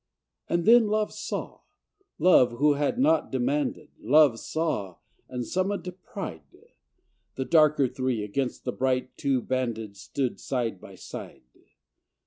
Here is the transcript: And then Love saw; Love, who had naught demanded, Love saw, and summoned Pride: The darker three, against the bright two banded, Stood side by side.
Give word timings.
And 0.49 0.65
then 0.65 0.87
Love 0.87 1.13
saw; 1.13 1.59
Love, 2.17 2.53
who 2.53 2.73
had 2.73 2.97
naught 2.97 3.31
demanded, 3.31 3.89
Love 3.99 4.39
saw, 4.39 4.97
and 5.29 5.45
summoned 5.45 5.87
Pride: 6.01 6.41
The 7.35 7.45
darker 7.45 7.87
three, 7.87 8.23
against 8.23 8.65
the 8.65 8.73
bright 8.73 9.15
two 9.15 9.43
banded, 9.43 9.95
Stood 9.95 10.39
side 10.39 10.81
by 10.81 10.95
side. 10.95 11.43